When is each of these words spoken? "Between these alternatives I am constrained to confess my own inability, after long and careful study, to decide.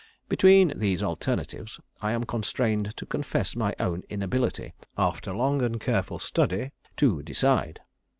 "Between 0.27 0.73
these 0.75 1.03
alternatives 1.03 1.79
I 2.01 2.13
am 2.13 2.23
constrained 2.23 2.97
to 2.97 3.05
confess 3.05 3.55
my 3.55 3.75
own 3.79 4.01
inability, 4.09 4.73
after 4.97 5.31
long 5.31 5.61
and 5.61 5.79
careful 5.79 6.17
study, 6.17 6.71
to 6.97 7.21
decide. 7.21 7.81